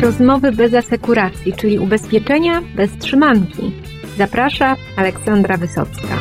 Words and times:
Rozmowy 0.00 0.52
bez 0.52 0.74
asekuracji, 0.74 1.52
czyli 1.52 1.78
ubezpieczenia 1.78 2.62
bez 2.74 2.98
trzymanki. 2.98 3.72
Zaprasza 4.18 4.76
Aleksandra 4.96 5.56
Wysocka. 5.56 6.18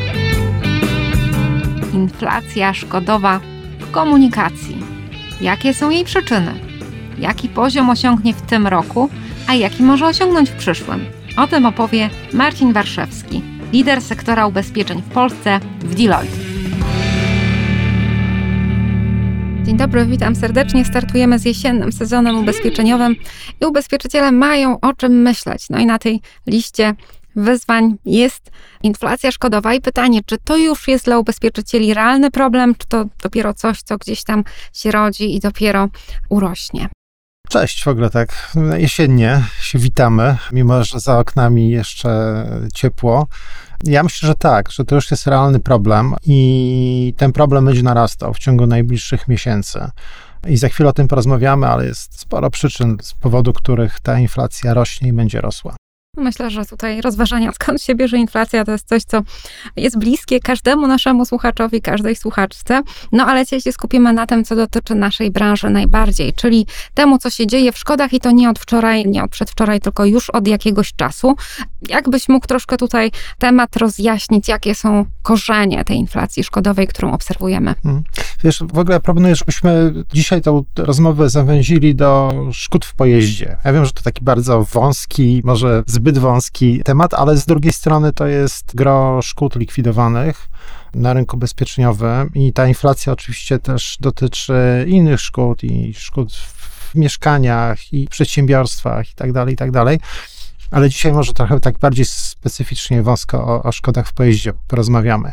Inflacja 1.93 2.73
szkodowa 2.73 3.39
w 3.79 3.91
komunikacji. 3.91 4.77
Jakie 5.41 5.73
są 5.73 5.89
jej 5.89 6.05
przyczyny? 6.05 6.53
Jaki 7.19 7.49
poziom 7.49 7.89
osiągnie 7.89 8.33
w 8.33 8.41
tym 8.41 8.67
roku, 8.67 9.09
a 9.47 9.55
jaki 9.55 9.83
może 9.83 10.05
osiągnąć 10.05 10.49
w 10.49 10.55
przyszłym? 10.55 11.05
O 11.37 11.47
tym 11.47 11.65
opowie 11.65 12.09
Marcin 12.33 12.73
Warszewski, 12.73 13.41
lider 13.73 14.01
sektora 14.01 14.47
ubezpieczeń 14.47 15.01
w 15.01 15.13
Polsce 15.13 15.59
w 15.79 15.95
Deloitte. 15.95 16.48
Dzień 19.69 19.77
dobry, 19.77 20.05
witam 20.05 20.35
serdecznie. 20.35 20.85
Startujemy 20.85 21.39
z 21.39 21.45
jesiennym 21.45 21.91
sezonem 21.91 22.37
ubezpieczeniowym 22.37 23.15
i 23.61 23.65
ubezpieczyciele 23.65 24.31
mają 24.31 24.79
o 24.79 24.93
czym 24.93 25.21
myśleć. 25.21 25.65
No 25.69 25.79
i 25.79 25.85
na 25.85 25.99
tej 25.99 26.21
liście 26.47 26.93
wyzwań 27.35 27.95
jest 28.05 28.51
inflacja 28.83 29.31
szkodowa 29.31 29.73
i 29.73 29.81
pytanie, 29.81 30.19
czy 30.25 30.37
to 30.37 30.57
już 30.57 30.87
jest 30.87 31.05
dla 31.05 31.19
ubezpieczycieli 31.19 31.93
realny 31.93 32.31
problem, 32.31 32.75
czy 32.75 32.87
to 32.87 33.05
dopiero 33.23 33.53
coś, 33.53 33.81
co 33.81 33.97
gdzieś 33.97 34.23
tam 34.23 34.43
się 34.73 34.91
rodzi 34.91 35.35
i 35.35 35.39
dopiero 35.39 35.89
urośnie. 36.29 36.89
Cześć, 37.49 37.83
w 37.83 37.87
ogóle 37.87 38.09
tak 38.09 38.51
jesiennie 38.77 39.43
się 39.61 39.79
witamy, 39.79 40.37
mimo 40.51 40.83
że 40.83 40.99
za 40.99 41.19
oknami 41.19 41.69
jeszcze 41.69 42.45
ciepło. 42.73 43.27
Ja 43.83 44.03
myślę, 44.03 44.27
że 44.27 44.35
tak, 44.35 44.71
że 44.71 44.85
to 44.85 44.95
już 44.95 45.11
jest 45.11 45.27
realny 45.27 45.59
problem 45.59 46.15
i 46.25 47.13
ten 47.17 47.31
problem 47.31 47.65
będzie 47.65 47.83
narastał 47.83 48.33
w 48.33 48.39
ciągu 48.39 48.67
najbliższych 48.67 49.27
miesięcy. 49.27 49.79
I 50.47 50.57
za 50.57 50.69
chwilę 50.69 50.89
o 50.89 50.93
tym 50.93 51.07
porozmawiamy, 51.07 51.67
ale 51.67 51.85
jest 51.85 52.19
sporo 52.19 52.49
przyczyn, 52.49 52.97
z 53.01 53.13
powodu 53.13 53.53
których 53.53 53.99
ta 53.99 54.19
inflacja 54.19 54.73
rośnie 54.73 55.09
i 55.09 55.13
będzie 55.13 55.41
rosła. 55.41 55.75
Myślę, 56.19 56.49
że 56.49 56.65
tutaj 56.65 57.01
rozważania, 57.01 57.51
skąd 57.51 57.81
się 57.81 57.95
bierze 57.95 58.17
inflacja, 58.17 58.65
to 58.65 58.71
jest 58.71 58.87
coś, 58.87 59.03
co 59.03 59.21
jest 59.75 59.99
bliskie 59.99 60.39
każdemu 60.39 60.87
naszemu 60.87 61.25
słuchaczowi, 61.25 61.81
każdej 61.81 62.15
słuchaczce. 62.15 62.81
No 63.11 63.25
ale 63.25 63.45
dzisiaj 63.45 63.61
się 63.61 63.71
skupimy 63.71 64.13
na 64.13 64.27
tym, 64.27 64.43
co 64.43 64.55
dotyczy 64.55 64.95
naszej 64.95 65.31
branży 65.31 65.69
najbardziej, 65.69 66.33
czyli 66.33 66.65
temu, 66.93 67.17
co 67.17 67.29
się 67.29 67.47
dzieje 67.47 67.71
w 67.71 67.77
szkodach 67.77 68.13
i 68.13 68.19
to 68.19 68.31
nie 68.31 68.49
od 68.49 68.59
wczoraj, 68.59 69.05
nie 69.07 69.23
od 69.23 69.31
przedwczoraj, 69.31 69.79
tylko 69.79 70.05
już 70.05 70.29
od 70.29 70.47
jakiegoś 70.47 70.93
czasu. 70.93 71.35
Jakbyś 71.89 72.29
mógł 72.29 72.47
troszkę 72.47 72.77
tutaj 72.77 73.11
temat 73.37 73.77
rozjaśnić, 73.77 74.47
jakie 74.47 74.75
są 74.75 75.05
korzenie 75.21 75.85
tej 75.85 75.97
inflacji 75.97 76.43
szkodowej, 76.43 76.87
którą 76.87 77.13
obserwujemy? 77.13 77.75
Hmm. 77.83 78.03
Wiesz, 78.43 78.63
w 78.73 78.77
ogóle 78.77 78.99
proponuję, 78.99 79.35
żebyśmy 79.35 79.93
dzisiaj 80.13 80.41
tę 80.41 80.63
rozmowę 80.77 81.29
zawęzili 81.29 81.95
do 81.95 82.33
szkód 82.51 82.85
w 82.85 82.95
pojeździe. 82.95 83.57
Ja 83.65 83.73
wiem, 83.73 83.85
że 83.85 83.91
to 83.91 84.01
taki 84.01 84.23
bardzo 84.23 84.63
wąski, 84.63 85.41
może 85.43 85.83
zbyt 85.87 86.08
zbyt 86.09 86.17
wąski 86.17 86.83
temat, 86.83 87.13
ale 87.13 87.37
z 87.37 87.45
drugiej 87.45 87.73
strony 87.73 88.13
to 88.13 88.27
jest 88.27 88.75
gro 88.75 89.21
szkód 89.21 89.55
likwidowanych 89.55 90.49
na 90.93 91.13
rynku 91.13 91.37
bezpieczeniowym 91.37 92.33
i 92.33 92.53
ta 92.53 92.67
inflacja 92.67 93.13
oczywiście 93.13 93.59
też 93.59 93.97
dotyczy 93.99 94.85
innych 94.87 95.21
szkód 95.21 95.63
i 95.63 95.93
szkód 95.93 96.33
w 96.33 96.95
mieszkaniach 96.95 97.93
i 97.93 98.07
przedsiębiorstwach 98.07 99.11
i 99.11 99.15
tak 99.15 99.31
dalej, 99.31 99.53
i 99.53 99.57
tak 99.57 99.71
dalej. 99.71 99.99
Ale 100.71 100.89
dzisiaj 100.89 101.13
może 101.13 101.33
trochę 101.33 101.59
tak 101.59 101.79
bardziej 101.79 102.05
specyficznie 102.05 103.03
wąsko 103.03 103.47
o, 103.47 103.63
o 103.63 103.71
szkodach 103.71 104.07
w 104.07 104.13
pojeździe 104.13 104.53
porozmawiamy. 104.67 105.31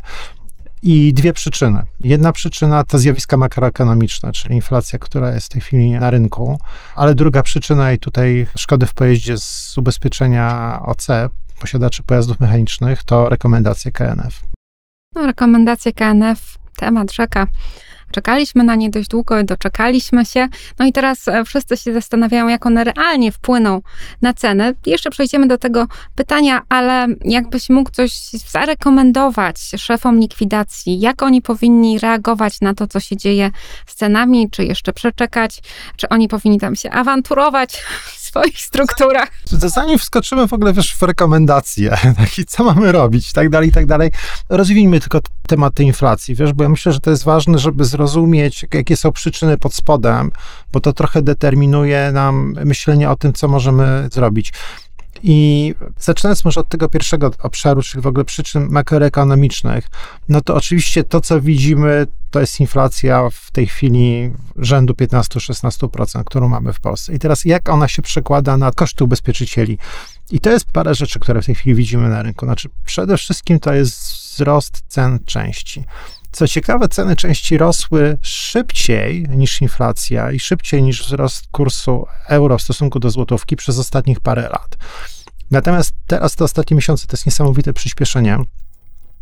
I 0.88 1.12
dwie 1.14 1.32
przyczyny. 1.32 1.82
Jedna 2.00 2.32
przyczyna 2.32 2.84
to 2.84 2.98
zjawiska 2.98 3.36
makroekonomiczne, 3.36 4.32
czyli 4.32 4.54
inflacja, 4.54 4.98
która 4.98 5.34
jest 5.34 5.46
w 5.46 5.48
tej 5.48 5.60
chwili 5.60 5.90
na 5.90 6.10
rynku, 6.10 6.58
ale 6.94 7.14
druga 7.14 7.42
przyczyna 7.42 7.92
i 7.92 7.98
tutaj 7.98 8.46
szkody 8.56 8.86
w 8.86 8.94
pojeździe 8.94 9.38
z 9.38 9.78
ubezpieczenia 9.78 10.78
OC, 10.82 11.06
posiadaczy 11.60 12.02
pojazdów 12.02 12.40
mechanicznych, 12.40 13.04
to 13.04 13.28
rekomendacje 13.28 13.92
KNF. 13.92 14.42
No, 15.14 15.26
rekomendacje 15.26 15.92
KNF, 15.92 16.58
temat 16.76 17.12
rzeka. 17.12 17.46
Czekaliśmy 18.10 18.64
na 18.64 18.74
nie 18.74 18.90
dość 18.90 19.08
długo, 19.08 19.44
doczekaliśmy 19.44 20.24
się. 20.24 20.48
No 20.78 20.86
i 20.86 20.92
teraz 20.92 21.28
e, 21.28 21.44
wszyscy 21.44 21.76
się 21.76 21.92
zastanawiają, 21.92 22.48
jak 22.48 22.66
one 22.66 22.84
realnie 22.84 23.32
wpłyną 23.32 23.82
na 24.22 24.34
cenę. 24.34 24.72
Jeszcze 24.86 25.10
przejdziemy 25.10 25.46
do 25.46 25.58
tego 25.58 25.86
pytania, 26.14 26.62
ale 26.68 27.06
jakbyś 27.24 27.70
mógł 27.70 27.90
coś 27.90 28.12
zarekomendować 28.50 29.58
szefom 29.76 30.18
likwidacji, 30.18 31.00
jak 31.00 31.22
oni 31.22 31.42
powinni 31.42 31.98
reagować 31.98 32.60
na 32.60 32.74
to, 32.74 32.86
co 32.86 33.00
się 33.00 33.16
dzieje 33.16 33.50
z 33.86 33.94
cenami, 33.94 34.50
czy 34.50 34.64
jeszcze 34.64 34.92
przeczekać, 34.92 35.62
czy 35.96 36.08
oni 36.08 36.28
powinni 36.28 36.60
tam 36.60 36.76
się 36.76 36.90
awanturować 36.90 37.82
swoich 38.36 38.60
strukturach. 38.60 39.28
Zanim 39.50 39.98
wskoczymy 39.98 40.48
w 40.48 40.52
ogóle 40.52 40.72
wiesz, 40.72 40.94
w 40.94 41.02
rekomendacje, 41.02 41.90
tak, 42.18 42.28
co 42.46 42.64
mamy 42.64 42.92
robić, 42.92 43.32
tak 43.32 43.50
dalej, 43.50 43.72
tak 43.72 43.86
dalej, 43.86 44.10
rozwijmy 44.48 45.00
tylko 45.00 45.20
temat 45.46 45.74
tej 45.74 45.86
inflacji, 45.86 46.34
wiesz, 46.34 46.52
bo 46.52 46.62
ja 46.62 46.68
myślę, 46.68 46.92
że 46.92 47.00
to 47.00 47.10
jest 47.10 47.24
ważne, 47.24 47.58
żeby 47.58 47.84
zrozumieć, 47.96 48.66
jakie 48.74 48.96
są 48.96 49.12
przyczyny 49.12 49.58
pod 49.58 49.74
spodem, 49.74 50.30
bo 50.72 50.80
to 50.80 50.92
trochę 50.92 51.22
determinuje 51.22 52.10
nam 52.12 52.54
myślenie 52.64 53.10
o 53.10 53.16
tym, 53.16 53.32
co 53.32 53.48
możemy 53.48 54.08
zrobić. 54.12 54.52
I 55.22 55.74
zaczynając 56.00 56.44
może 56.44 56.60
od 56.60 56.68
tego 56.68 56.88
pierwszego 56.88 57.30
obszaru, 57.42 57.82
czyli 57.82 58.02
w 58.02 58.06
ogóle 58.06 58.24
przyczyn 58.24 58.68
makroekonomicznych, 58.70 59.88
no 60.28 60.40
to 60.40 60.54
oczywiście 60.54 61.04
to, 61.04 61.20
co 61.20 61.40
widzimy, 61.40 62.06
to 62.30 62.40
jest 62.40 62.60
inflacja 62.60 63.30
w 63.32 63.50
tej 63.50 63.66
chwili 63.66 64.32
rzędu 64.56 64.94
15-16%, 64.94 66.24
którą 66.24 66.48
mamy 66.48 66.72
w 66.72 66.80
Polsce. 66.80 67.14
I 67.14 67.18
teraz 67.18 67.44
jak 67.44 67.68
ona 67.68 67.88
się 67.88 68.02
przekłada 68.02 68.56
na 68.56 68.72
koszty 68.72 69.04
ubezpieczycieli? 69.04 69.78
I 70.30 70.40
to 70.40 70.50
jest 70.50 70.72
parę 70.72 70.94
rzeczy, 70.94 71.18
które 71.18 71.42
w 71.42 71.46
tej 71.46 71.54
chwili 71.54 71.74
widzimy 71.74 72.08
na 72.08 72.22
rynku. 72.22 72.46
Znaczy, 72.46 72.68
przede 72.84 73.16
wszystkim 73.16 73.60
to 73.60 73.74
jest 73.74 74.26
wzrost 74.36 74.82
cen 74.88 75.18
części. 75.24 75.84
Co 76.36 76.48
ciekawe, 76.48 76.88
ceny 76.88 77.16
części 77.16 77.58
rosły 77.58 78.18
szybciej 78.22 79.26
niż 79.28 79.62
inflacja 79.62 80.32
i 80.32 80.40
szybciej 80.40 80.82
niż 80.82 81.02
wzrost 81.02 81.46
kursu 81.52 82.06
euro 82.28 82.58
w 82.58 82.62
stosunku 82.62 82.98
do 82.98 83.10
złotówki 83.10 83.56
przez 83.56 83.78
ostatnich 83.78 84.20
parę 84.20 84.42
lat. 84.42 84.76
Natomiast 85.50 85.92
teraz 86.06 86.36
te 86.36 86.44
ostatnie 86.44 86.74
miesiące 86.74 87.06
to 87.06 87.12
jest 87.12 87.26
niesamowite 87.26 87.72
przyspieszenie. 87.72 88.38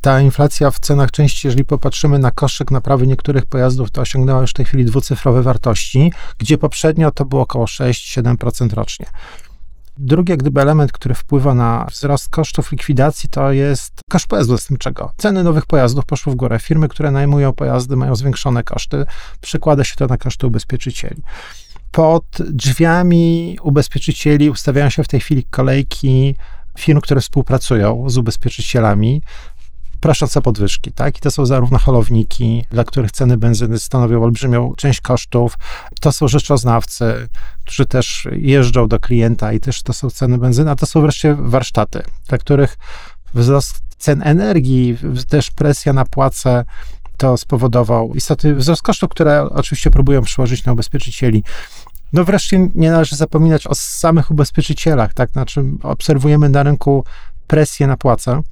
Ta 0.01 0.21
inflacja 0.21 0.71
w 0.71 0.79
cenach 0.79 1.11
części, 1.11 1.47
jeżeli 1.47 1.65
popatrzymy 1.65 2.19
na 2.19 2.31
koszyk 2.31 2.71
naprawy 2.71 3.07
niektórych 3.07 3.47
pojazdów, 3.47 3.91
to 3.91 4.01
osiągnęła 4.01 4.41
już 4.41 4.51
w 4.51 4.55
tej 4.55 4.65
chwili 4.65 4.85
dwucyfrowe 4.85 5.43
wartości, 5.43 6.13
gdzie 6.39 6.59
poprzednio 6.59 7.11
to 7.11 7.25
było 7.25 7.43
około 7.43 7.65
6-7% 7.65 8.75
rocznie. 8.75 9.07
Drugi 9.99 10.37
gdyby 10.37 10.61
element, 10.61 10.93
który 10.93 11.15
wpływa 11.15 11.55
na 11.55 11.87
wzrost 11.91 12.29
kosztów 12.29 12.73
likwidacji, 12.73 13.29
to 13.29 13.53
jest 13.53 14.01
koszt 14.11 14.27
pojazdu 14.27 14.57
zastępczego. 14.57 15.13
Ceny 15.17 15.45
nowych 15.45 15.67
pojazdów 15.67 16.05
poszły 16.05 16.33
w 16.33 16.37
górę. 16.37 16.59
Firmy, 16.59 16.89
które 16.89 17.11
najmują 17.11 17.53
pojazdy, 17.53 17.97
mają 17.97 18.17
zwiększone 18.17 18.63
koszty. 18.63 19.05
Przekłada 19.41 19.85
się 19.85 19.97
to 19.97 20.07
na 20.07 20.19
koszty 20.19 20.47
ubezpieczycieli. 20.47 21.23
Pod 21.91 22.25
drzwiami 22.41 23.59
ubezpieczycieli 23.63 24.51
ustawiają 24.51 24.91
się 24.91 25.05
w 25.05 25.09
tej 25.09 25.21
chwili 25.21 25.45
kolejki 25.45 26.35
firm, 26.79 27.01
które 27.01 27.21
współpracują 27.21 28.11
z 28.11 28.19
ubezpieczycielami 28.19 29.23
prosząc 30.05 30.37
o 30.37 30.43
podwyżki, 30.43 30.93
tak? 30.93 31.19
I 31.19 31.21
to 31.21 31.31
są 31.31 31.47
zarówno 31.47 31.79
holowniki, 31.79 32.67
dla 32.71 32.85
których 32.85 33.13
ceny 33.13 33.37
benzyny 33.37 33.79
stanowią 33.79 34.23
olbrzymią 34.23 34.73
część 34.77 35.01
kosztów, 35.01 35.59
to 36.01 36.13
są 36.13 36.29
rzeczoznawcy, 36.29 37.29
którzy 37.65 37.87
też 37.87 38.29
jeżdżą 38.33 38.89
do 38.89 39.01
klienta 39.01 39.53
i 39.53 39.61
też 39.61 39.83
to 39.83 39.93
są 39.93 40.11
ceny 40.11 40.39
benzyny, 40.39 40.71
a 40.71 40.77
to 40.77 40.87
są 40.87 41.01
wreszcie 41.01 41.37
warsztaty, 41.39 42.03
dla 42.29 42.39
których 42.39 42.77
wzrost 43.35 43.81
cen 43.99 44.23
energii, 44.25 44.99
też 45.29 45.51
presja 45.51 45.93
na 45.93 46.05
płace 46.05 46.65
to 47.17 47.37
spowodował 47.37 48.15
istotny 48.15 48.55
wzrost 48.55 48.83
kosztów, 48.83 49.11
które 49.11 49.43
oczywiście 49.51 49.91
próbują 49.91 50.23
przełożyć 50.23 50.65
na 50.65 50.73
ubezpieczycieli. 50.73 51.45
No 52.13 52.25
wreszcie 52.25 52.69
nie 52.75 52.91
należy 52.91 53.17
zapominać 53.17 53.67
o 53.67 53.75
samych 53.75 54.31
ubezpieczycielach, 54.31 55.15
tak? 55.15 55.31
Znaczy 55.31 55.65
obserwujemy 55.83 56.49
na 56.49 56.63
rynku 56.63 57.05
presję 57.47 57.87
na 57.87 57.97
płacę, 57.97 58.43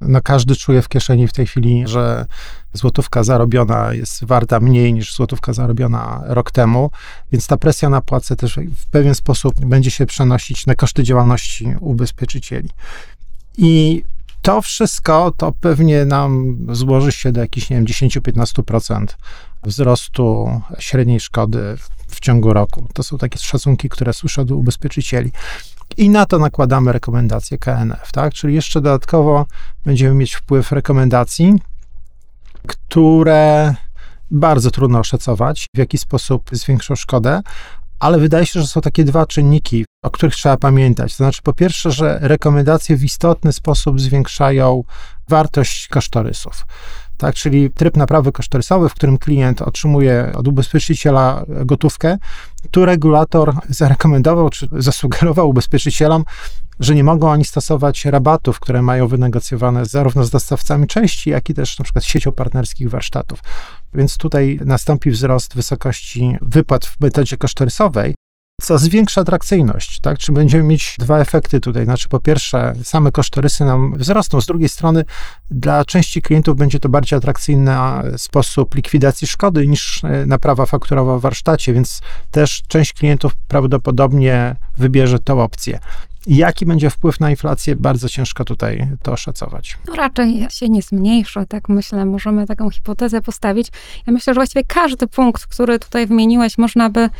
no 0.00 0.20
każdy 0.20 0.56
czuje 0.56 0.82
w 0.82 0.88
kieszeni 0.88 1.28
w 1.28 1.32
tej 1.32 1.46
chwili, 1.46 1.82
że 1.86 2.26
złotówka 2.72 3.24
zarobiona 3.24 3.94
jest 3.94 4.24
warta 4.24 4.60
mniej 4.60 4.92
niż 4.92 5.14
złotówka 5.14 5.52
zarobiona 5.52 6.22
rok 6.26 6.50
temu, 6.50 6.90
więc 7.32 7.46
ta 7.46 7.56
presja 7.56 7.88
na 7.88 8.00
płacę 8.00 8.36
też 8.36 8.58
w 8.76 8.86
pewien 8.86 9.14
sposób 9.14 9.64
będzie 9.64 9.90
się 9.90 10.06
przenosić 10.06 10.66
na 10.66 10.74
koszty 10.74 11.02
działalności 11.02 11.74
ubezpieczycieli. 11.80 12.68
I 13.58 14.02
to 14.42 14.62
wszystko 14.62 15.32
to 15.36 15.52
pewnie 15.52 16.04
nam 16.04 16.58
złoży 16.72 17.12
się 17.12 17.32
do 17.32 17.40
jakichś, 17.40 17.70
nie 17.70 17.76
wiem, 17.76 17.86
10-15% 17.86 19.06
wzrostu 19.62 20.60
średniej 20.78 21.20
szkody 21.20 21.76
w 22.08 22.20
ciągu 22.20 22.52
roku. 22.52 22.88
To 22.94 23.02
są 23.02 23.18
takie 23.18 23.38
szacunki, 23.38 23.88
które 23.88 24.12
słyszę 24.12 24.42
od 24.42 24.50
ubezpieczycieli. 24.50 25.32
I 25.96 26.10
na 26.10 26.26
to 26.26 26.38
nakładamy 26.38 26.92
rekomendacje 26.92 27.58
KNF, 27.58 28.12
tak? 28.12 28.34
Czyli 28.34 28.54
jeszcze 28.54 28.80
dodatkowo 28.80 29.46
będziemy 29.84 30.14
mieć 30.14 30.34
wpływ 30.34 30.72
rekomendacji, 30.72 31.54
które 32.66 33.74
bardzo 34.30 34.70
trudno 34.70 34.98
oszacować, 34.98 35.66
w 35.74 35.78
jaki 35.78 35.98
sposób 35.98 36.50
zwiększą 36.52 36.96
szkodę, 36.96 37.40
ale 37.98 38.18
wydaje 38.18 38.46
się, 38.46 38.60
że 38.60 38.66
są 38.66 38.80
takie 38.80 39.04
dwa 39.04 39.26
czynniki, 39.26 39.84
o 40.04 40.10
których 40.10 40.34
trzeba 40.34 40.56
pamiętać. 40.56 41.12
To 41.12 41.16
znaczy, 41.16 41.42
po 41.42 41.52
pierwsze, 41.52 41.90
że 41.90 42.18
rekomendacje 42.22 42.96
w 42.96 43.04
istotny 43.04 43.52
sposób 43.52 44.00
zwiększają 44.00 44.84
wartość 45.28 45.88
kosztorysów. 45.88 46.66
Tak, 47.20 47.34
czyli 47.34 47.70
tryb 47.70 47.96
naprawy 47.96 48.32
kosztorysowy, 48.32 48.88
w 48.88 48.94
którym 48.94 49.18
klient 49.18 49.62
otrzymuje 49.62 50.32
od 50.34 50.48
ubezpieczyciela 50.48 51.44
gotówkę, 51.64 52.18
tu 52.70 52.84
regulator 52.84 53.54
zarekomendował 53.68 54.50
czy 54.50 54.68
zasugerował 54.72 55.48
ubezpieczycielom, 55.48 56.24
że 56.80 56.94
nie 56.94 57.04
mogą 57.04 57.30
oni 57.30 57.44
stosować 57.44 58.04
rabatów, 58.04 58.60
które 58.60 58.82
mają 58.82 59.08
wynegocjowane 59.08 59.86
zarówno 59.86 60.24
z 60.24 60.30
dostawcami 60.30 60.86
części, 60.86 61.30
jak 61.30 61.50
i 61.50 61.54
też 61.54 61.78
na 61.78 61.84
przykład 61.84 62.04
siecią 62.04 62.32
partnerskich 62.32 62.90
warsztatów. 62.90 63.40
Więc 63.94 64.16
tutaj 64.16 64.60
nastąpi 64.64 65.10
wzrost 65.10 65.54
wysokości 65.54 66.36
wypłat 66.40 66.86
w 66.86 67.00
metodzie 67.00 67.36
kosztorysowej, 67.36 68.14
co 68.60 68.78
zwiększa 68.78 69.20
atrakcyjność, 69.20 70.00
tak? 70.00 70.18
Czy 70.18 70.32
będziemy 70.32 70.64
mieć 70.64 70.96
dwa 70.98 71.18
efekty 71.18 71.60
tutaj? 71.60 71.84
Znaczy, 71.84 72.08
po 72.08 72.20
pierwsze, 72.20 72.72
same 72.82 73.12
kosztorysy 73.12 73.64
nam 73.64 73.94
wzrosną, 73.98 74.40
z 74.40 74.46
drugiej 74.46 74.68
strony, 74.68 75.04
dla 75.50 75.84
części 75.84 76.22
klientów 76.22 76.56
będzie 76.56 76.80
to 76.80 76.88
bardziej 76.88 77.16
atrakcyjny 77.16 77.72
sposób 78.16 78.74
likwidacji 78.74 79.26
szkody 79.26 79.66
niż 79.66 80.04
e, 80.04 80.26
naprawa 80.26 80.66
fakturowa 80.66 81.18
w 81.18 81.20
warsztacie, 81.20 81.72
więc 81.72 82.00
też 82.30 82.62
część 82.68 82.92
klientów 82.92 83.32
prawdopodobnie 83.48 84.56
wybierze 84.78 85.18
tę 85.18 85.34
opcję. 85.34 85.78
Jaki 86.26 86.66
będzie 86.66 86.90
wpływ 86.90 87.20
na 87.20 87.30
inflację? 87.30 87.76
Bardzo 87.76 88.08
ciężko 88.08 88.44
tutaj 88.44 88.88
to 89.02 89.12
oszacować. 89.12 89.78
No 89.88 89.94
raczej 89.94 90.46
się 90.50 90.68
nie 90.68 90.82
zmniejszy, 90.82 91.40
tak 91.48 91.68
myślę, 91.68 92.04
możemy 92.04 92.46
taką 92.46 92.70
hipotezę 92.70 93.20
postawić. 93.20 93.68
Ja 94.06 94.12
myślę, 94.12 94.34
że 94.34 94.38
właściwie 94.38 94.64
każdy 94.64 95.06
punkt, 95.06 95.46
który 95.46 95.78
tutaj 95.78 96.06
wymieniłeś, 96.06 96.58
można 96.58 96.90
by 96.90 97.10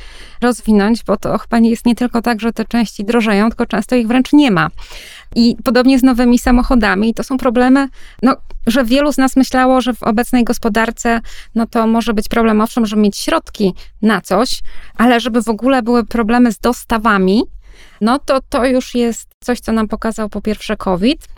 rozwinąć, 0.41 1.05
bo 1.05 1.17
to 1.17 1.39
chyba 1.39 1.59
nie 1.59 1.71
jest 1.71 1.87
nie 1.87 1.95
tylko 1.95 2.23
tak, 2.23 2.41
że 2.41 2.53
te 2.53 2.65
części 2.65 3.05
drożeją, 3.05 3.49
tylko 3.49 3.67
często 3.67 3.97
ich 3.97 4.07
wręcz 4.07 4.33
nie 4.33 4.51
ma. 4.51 4.69
I 5.37 5.57
podobnie 5.65 5.99
z 5.99 6.03
nowymi 6.03 6.39
samochodami, 6.39 7.15
to 7.15 7.25
są 7.25 7.39
problemy, 7.39 7.89
no, 8.23 8.37
że 8.67 8.85
wielu 8.85 9.13
z 9.13 9.19
nas 9.19 9.37
myślało, 9.37 9.81
że 9.81 9.95
w 9.95 10.03
obecnej 10.03 10.45
gospodarce, 10.45 11.21
no 11.55 11.67
to 11.67 11.87
może 11.87 12.15
być 12.15 12.29
problem, 12.29 12.61
owszem, 12.61 12.87
żeby 12.87 13.03
mieć 13.03 13.17
środki 13.17 13.75
na 14.03 14.21
coś, 14.21 14.61
ale 14.97 15.21
żeby 15.21 15.43
w 15.43 15.49
ogóle 15.49 15.83
były 15.83 16.05
problemy 16.05 16.53
z 16.53 16.59
dostawami, 16.59 17.43
no 18.01 18.19
to 18.19 18.41
to 18.49 18.67
już 18.67 18.95
jest 18.95 19.29
coś, 19.41 19.61
co 19.61 19.73
nam 19.73 19.89
pokazał 19.89 20.29
po 20.29 20.43
pierwsze 20.43 20.77
COVID, 20.77 21.29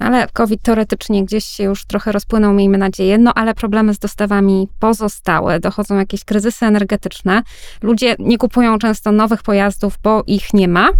no 0.00 0.06
ale 0.06 0.26
COVID 0.32 0.62
teoretycznie 0.62 1.24
gdzieś 1.24 1.44
się 1.44 1.64
już 1.64 1.84
trochę 1.84 2.12
rozpłynął, 2.12 2.52
miejmy 2.52 2.78
nadzieję, 2.78 3.18
no 3.18 3.34
ale 3.34 3.54
problemy 3.54 3.94
z 3.94 3.98
dostawami 3.98 4.68
pozostały, 4.80 5.60
dochodzą 5.60 5.98
jakieś 5.98 6.24
kryzysy 6.24 6.66
energetyczne. 6.66 7.42
Ludzie 7.82 8.16
nie 8.18 8.38
kupują 8.38 8.78
często 8.78 9.12
nowych 9.12 9.42
pojazdów, 9.42 9.98
bo 10.02 10.22
ich 10.26 10.54
nie 10.54 10.68
ma. 10.68 10.90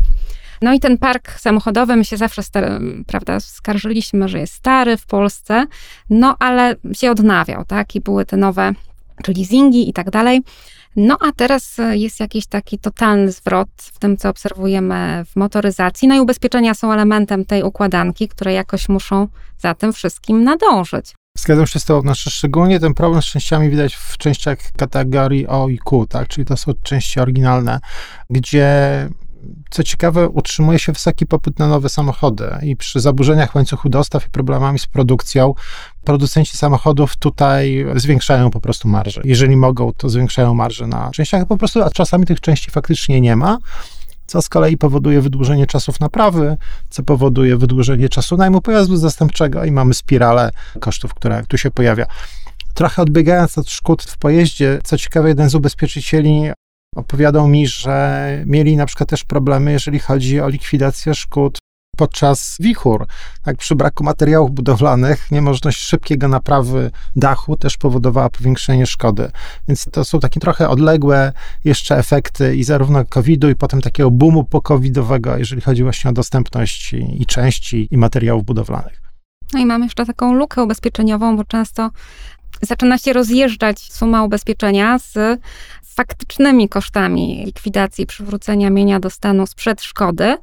No 0.63 0.73
i 0.73 0.81
ten 0.81 0.99
park 0.99 1.31
samochodowy, 1.31 1.97
my 1.97 2.05
się 2.05 2.17
zawsze 2.17 2.43
prawda, 3.07 3.41
skarżyliśmy, 3.41 4.29
że 4.29 4.39
jest 4.39 4.55
stary 4.55 4.97
w 4.97 5.07
Polsce, 5.07 5.67
no 6.11 6.37
ale 6.39 6.77
się 6.93 7.11
odnawiał, 7.11 7.65
tak? 7.65 7.97
I 7.97 8.01
były 8.01 8.27
te 8.27 8.37
nowe, 8.37 8.73
czyli 9.23 9.41
leasingi 9.41 9.89
i 9.89 9.93
tak 9.93 10.11
dalej. 10.11 10.43
No 10.97 11.17
a 11.21 11.33
teraz 11.33 11.79
e, 11.79 11.97
jest 11.97 12.21
jakiś 12.21 12.47
taki 12.47 12.79
totalny 12.79 13.33
zwrot 13.33 13.69
w 13.79 13.99
tym, 13.99 14.17
co 14.17 14.29
obserwujemy 14.29 15.25
w 15.27 15.37
motoryzacji. 15.37 16.09
No 16.09 16.15
i 16.15 16.21
ubezpieczenia 16.21 16.75
są 16.75 16.93
elementem 16.93 17.45
tej 17.45 17.63
układanki, 17.63 18.29
które 18.29 18.53
jakoś 18.53 18.89
muszą 18.89 19.29
za 19.59 19.75
tym 19.75 19.93
wszystkim 19.93 20.45
nadążyć. 20.45 21.15
Zgadzam 21.39 21.67
się 21.67 21.81
z 21.81 21.85
tobą. 21.85 22.01
Znaczy, 22.01 22.31
szczególnie 22.31 22.81
ten 22.81 22.95
problem 22.95 23.23
z 23.23 23.25
częściami 23.25 23.71
widać 23.71 23.95
w 23.95 24.19
częściach 24.19 24.59
kategorii 24.77 25.47
O 25.47 25.69
i 25.69 25.79
Q, 25.79 26.07
tak? 26.07 26.29
czyli 26.29 26.45
to 26.45 26.57
są 26.57 26.73
części 26.83 27.21
oryginalne, 27.21 27.81
gdzie 28.31 28.69
co 29.71 29.83
ciekawe, 29.83 30.29
utrzymuje 30.29 30.79
się 30.79 30.93
wysoki 30.93 31.27
popyt 31.27 31.59
na 31.59 31.69
nowe 31.69 31.89
samochody 31.89 32.51
i 32.63 32.77
przy 32.77 33.01
zaburzeniach 33.01 33.55
łańcuchu 33.55 33.89
dostaw 33.89 34.27
i 34.27 34.31
problemami 34.31 34.79
z 34.79 34.87
produkcją, 34.87 35.55
producenci 36.05 36.57
samochodów 36.57 37.17
tutaj 37.17 37.87
zwiększają 37.97 38.51
po 38.51 38.61
prostu 38.61 38.89
marże. 38.89 39.21
Jeżeli 39.25 39.57
mogą, 39.57 39.93
to 39.93 40.09
zwiększają 40.09 40.55
marże 40.55 40.87
na 40.87 41.11
częściach, 41.11 41.47
po 41.47 41.57
prostu, 41.57 41.83
a 41.83 41.91
czasami 41.91 42.27
tych 42.27 42.41
części 42.41 42.71
faktycznie 42.71 43.21
nie 43.21 43.37
ma 43.37 43.59
co 44.27 44.43
z 44.43 44.49
kolei 44.49 44.77
powoduje 44.77 45.21
wydłużenie 45.21 45.67
czasów 45.67 46.01
naprawy, 46.01 46.57
co 46.91 47.03
powoduje 47.03 47.57
wydłużenie 47.57 48.09
czasu 48.09 48.37
najmu 48.37 48.61
pojazdu 48.61 48.97
zastępczego 48.97 49.65
i 49.65 49.71
mamy 49.71 49.95
spiralę 49.95 50.51
kosztów, 50.81 51.15
która 51.15 51.43
tu 51.43 51.59
się 51.59 51.71
pojawia. 51.71 52.07
Trochę 52.75 53.03
odbiegając 53.03 53.59
od 53.59 53.71
szkód 53.71 54.03
w 54.03 54.19
pojeździe, 54.19 54.79
co 54.85 54.99
ciekawe, 54.99 55.29
jeden 55.29 55.51
z 55.51 55.55
ubezpieczycieli 55.55 56.51
opowiadał 56.95 57.49
mi, 57.49 57.67
że 57.67 58.25
mieli 58.47 58.77
na 58.77 58.87
przykład 58.87 59.09
też 59.09 59.25
problemy, 59.25 59.73
jeżeli 59.73 59.99
chodzi 59.99 60.41
o 60.41 60.49
likwidację 60.49 61.15
szkód 61.15 61.59
podczas 61.97 62.57
wichur. 62.61 63.07
Tak, 63.43 63.57
przy 63.57 63.75
braku 63.75 64.05
materiałów 64.05 64.51
budowlanych 64.51 65.31
niemożność 65.31 65.79
szybkiego 65.79 66.29
naprawy 66.29 66.91
dachu 67.17 67.57
też 67.57 67.77
powodowała 67.77 68.31
powiększenie 68.31 68.87
szkody. 68.87 69.31
Więc 69.69 69.85
to 69.93 70.05
są 70.05 70.21
takie 70.21 70.41
trochę 70.41 70.69
odległe 70.69 71.33
jeszcze 71.65 71.99
efekty 71.99 72.57
i 72.57 72.65
zarówno 72.65 73.05
COVID-u, 73.05 73.49
i 73.49 73.55
potem 73.55 73.81
takiego 73.81 74.11
boomu 74.11 74.45
po-covidowego, 74.45 75.37
jeżeli 75.37 75.63
chodzi 75.63 75.83
właśnie 75.83 76.11
o 76.11 76.13
dostępność 76.13 76.93
i, 76.93 77.23
i 77.23 77.27
części, 77.27 77.89
i 77.91 77.97
materiałów 77.97 78.45
budowlanych. 78.45 79.03
No 79.53 79.61
i 79.61 79.67
mamy 79.67 79.85
jeszcze 79.85 80.07
taką 80.07 80.35
lukę 80.35 80.63
ubezpieczeniową, 80.63 81.37
bo 81.37 81.45
często 81.45 81.91
zaczyna 82.63 82.99
się 82.99 83.13
rozjeżdżać 83.13 83.93
suma 83.93 84.23
ubezpieczenia 84.25 84.99
z 84.99 85.41
faktycznymi 85.95 86.69
kosztami 86.69 87.43
likwidacji, 87.47 88.07
przywrócenia 88.07 88.71
mienia 88.71 89.01
do 89.01 89.11
stanu 89.11 89.47
sprzed 89.47 89.83
szkody. 89.83 90.37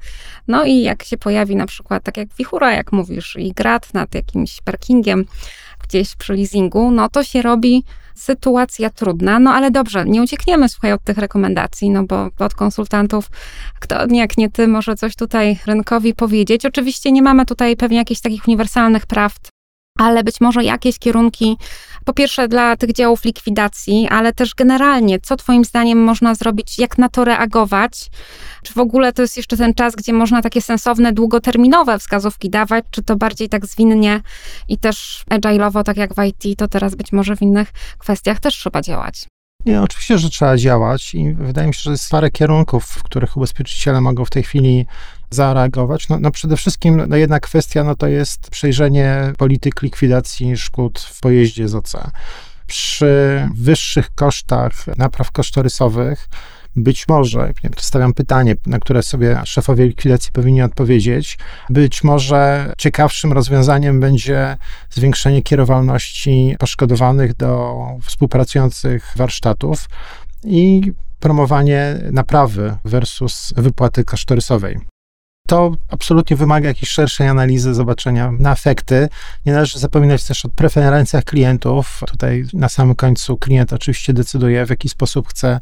No 0.48 0.66
i 0.66 0.82
jak 0.82 1.04
się 1.04 1.18
pojawi 1.18 1.56
na 1.56 1.66
przykład, 1.66 2.04
tak 2.04 2.18
jak 2.18 2.34
wichura, 2.38 2.74
jak 2.74 2.92
mówisz, 2.92 3.36
i 3.40 3.52
grat 3.52 3.94
nad 3.94 4.16
jakimś 4.16 4.62
parkingiem 4.62 5.26
gdzieś 5.84 6.16
przy 6.16 6.34
leasingu, 6.34 6.92
no 6.92 7.10
to 7.10 7.24
się 7.24 7.42
robi 7.42 7.84
sytuacja 8.16 8.90
trudna, 8.90 9.40
no 9.40 9.52
ale 9.52 9.72
dobrze, 9.72 10.06
nie 10.06 10.22
uciekniemy, 10.22 10.70
słuchaj, 10.70 10.94
od 10.94 11.04
tych 11.04 11.18
rekomendacji, 11.18 11.90
no 11.90 12.04
bo 12.04 12.30
od 12.40 12.54
konsultantów, 12.54 13.30
kto 13.80 14.08
jak 14.12 14.38
nie 14.38 14.50
ty, 14.50 14.68
może 14.68 14.96
coś 14.96 15.16
tutaj 15.16 15.60
rynkowi 15.66 16.16
powiedzieć. 16.16 16.66
Oczywiście 16.66 17.12
nie 17.12 17.22
mamy 17.22 17.46
tutaj 17.46 17.76
pewnie 17.76 17.98
jakichś 17.98 18.22
takich 18.22 18.48
uniwersalnych 18.48 19.06
prawd, 19.06 19.50
ale 20.00 20.24
być 20.24 20.42
może 20.42 20.64
jakieś 20.64 21.00
kierunki 21.00 21.58
po 22.06 22.14
pierwsze 22.14 22.48
dla 22.48 22.78
tych 22.78 22.94
działów 22.94 23.26
likwidacji, 23.26 24.08
ale 24.10 24.34
też 24.34 24.56
generalnie, 24.56 25.20
co 25.20 25.36
Twoim 25.36 25.66
zdaniem 25.66 26.04
można 26.04 26.36
zrobić, 26.36 26.80
jak 26.80 26.98
na 26.98 27.10
to 27.10 27.26
reagować? 27.26 28.10
Czy 28.64 28.74
w 28.74 28.78
ogóle 28.78 29.14
to 29.14 29.22
jest 29.22 29.38
jeszcze 29.38 29.58
ten 29.58 29.74
czas, 29.74 29.96
gdzie 29.96 30.14
można 30.14 30.42
takie 30.42 30.62
sensowne, 30.62 31.14
długoterminowe 31.14 32.00
wskazówki 32.00 32.50
dawać, 32.50 32.86
czy 32.92 33.04
to 33.04 33.16
bardziej 33.16 33.50
tak 33.50 33.66
zwinnie 33.66 34.22
i 34.68 34.78
też 34.78 35.24
agile'owo, 35.30 35.84
tak 35.84 35.98
jak 35.98 36.14
w 36.14 36.24
IT, 36.26 36.60
to 36.60 36.68
teraz 36.68 36.96
być 36.96 37.12
może 37.12 37.36
w 37.36 37.42
innych 37.42 37.72
kwestiach 37.98 38.40
też 38.40 38.56
trzeba 38.56 38.82
działać? 38.82 39.28
Nie, 39.66 39.82
oczywiście, 39.82 40.18
że 40.18 40.30
trzeba 40.30 40.58
działać 40.58 41.14
i 41.14 41.34
wydaje 41.34 41.68
mi 41.68 41.74
się, 41.74 41.82
że 41.84 41.92
jest 41.92 42.10
parę 42.10 42.32
kierunków, 42.32 42.86
w 42.86 43.04
których 43.04 43.38
ubezpieczyciele 43.38 44.02
mogą 44.02 44.26
w 44.26 44.30
tej 44.30 44.44
chwili 44.44 44.86
zareagować. 45.30 46.10
No, 46.10 46.20
no 46.20 46.32
przede 46.32 46.58
wszystkim 46.58 47.04
no 47.08 47.16
jedna 47.16 47.40
kwestia 47.40 47.84
no 47.84 47.96
to 47.96 48.08
jest 48.08 48.50
przejrzenie 48.50 49.34
polityk 49.38 49.82
likwidacji 49.82 50.58
szkód 50.58 51.00
w 51.00 51.20
pojeździe 51.20 51.68
z 51.68 51.76
OC. 51.76 51.94
Przy 52.68 53.50
wyższych 53.56 54.16
kosztach 54.16 54.88
napraw 54.98 55.32
kosztorysowych 55.32 56.30
być 56.76 57.08
może, 57.08 57.54
stawiam 57.78 58.14
pytanie, 58.14 58.56
na 58.66 58.80
które 58.80 59.04
sobie 59.04 59.42
szefowie 59.46 59.86
likwidacji 59.86 60.32
powinni 60.32 60.62
odpowiedzieć, 60.62 61.38
być 61.70 62.04
może 62.04 62.74
ciekawszym 62.78 63.34
rozwiązaniem 63.34 64.00
będzie 64.00 64.58
zwiększenie 64.90 65.42
kierowalności 65.42 66.56
poszkodowanych 66.60 67.34
do 67.34 67.76
współpracujących 68.04 69.14
warsztatów 69.16 69.90
i 70.44 70.92
promowanie 71.20 72.00
naprawy 72.12 72.78
versus 72.86 73.54
wypłaty 73.58 74.04
kosztorysowej 74.04 74.80
to 75.52 75.72
absolutnie 75.90 76.38
wymaga 76.38 76.68
jakiejś 76.68 76.90
szerszej 76.90 77.28
analizy, 77.28 77.74
zobaczenia 77.74 78.32
na 78.40 78.52
efekty. 78.52 79.10
Nie 79.46 79.54
należy 79.54 79.80
zapominać 79.80 80.24
też 80.24 80.46
o 80.46 80.50
preferencjach 80.50 81.24
klientów. 81.24 82.00
Tutaj 82.08 82.46
na 82.54 82.70
samym 82.70 82.96
końcu 82.96 83.38
klient 83.38 83.74
oczywiście 83.74 84.14
decyduje, 84.14 84.66
w 84.66 84.70
jaki 84.70 84.90
sposób 84.90 85.28
chce 85.28 85.60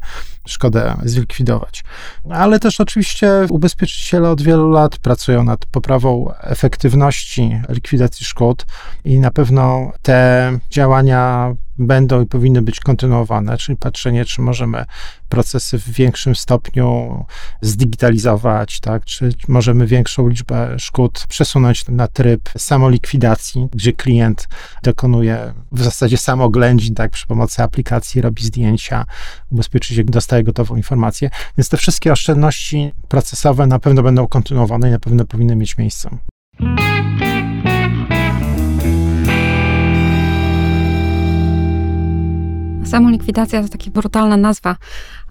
szkodę 0.50 0.96
zlikwidować. 1.04 1.84
Ale 2.30 2.60
też 2.60 2.80
oczywiście 2.80 3.46
ubezpieczyciele 3.50 4.30
od 4.30 4.42
wielu 4.42 4.70
lat 4.70 4.98
pracują 4.98 5.44
nad 5.44 5.66
poprawą 5.66 6.32
efektywności 6.40 7.60
likwidacji 7.68 8.26
szkód 8.26 8.66
i 9.04 9.18
na 9.18 9.30
pewno 9.30 9.92
te 10.02 10.58
działania 10.70 11.54
będą 11.80 12.22
i 12.22 12.26
powinny 12.26 12.62
być 12.62 12.80
kontynuowane, 12.80 13.56
czyli 13.56 13.78
patrzenie, 13.78 14.24
czy 14.24 14.42
możemy 14.42 14.84
procesy 15.28 15.78
w 15.78 15.90
większym 15.90 16.34
stopniu 16.34 17.24
zdigitalizować, 17.60 18.80
tak, 18.80 19.04
czy 19.04 19.32
możemy 19.48 19.86
większą 19.86 20.28
liczbę 20.28 20.78
szkód 20.78 21.24
przesunąć 21.28 21.88
na 21.88 22.08
tryb 22.08 22.48
samolikwidacji, 22.58 23.68
gdzie 23.72 23.92
klient 23.92 24.48
dokonuje 24.82 25.54
w 25.72 25.82
zasadzie 25.82 26.16
samoględzin, 26.18 26.94
tak, 26.94 27.10
przy 27.10 27.26
pomocy 27.26 27.62
aplikacji 27.62 28.20
robi 28.20 28.44
zdjęcia, 28.44 29.06
ubezpieczyciel 29.50 30.04
dostaje 30.04 30.39
dostaje 30.40 30.44
gotową 30.44 30.76
informację. 30.76 31.30
Więc 31.58 31.68
te 31.68 31.76
wszystkie 31.76 32.12
oszczędności 32.12 32.92
procesowe 33.08 33.66
na 33.66 33.78
pewno 33.78 34.02
będą 34.02 34.26
kontynuowane 34.26 34.88
i 34.88 34.92
na 34.92 34.98
pewno 34.98 35.24
powinny 35.24 35.56
mieć 35.56 35.78
miejsce. 35.78 36.10
Samolikwidacja 42.84 43.62
to 43.62 43.68
taka 43.68 43.90
brutalna 43.90 44.36
nazwa. 44.36 44.76